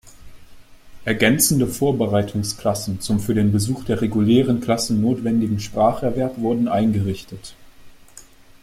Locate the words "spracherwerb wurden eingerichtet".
5.59-7.53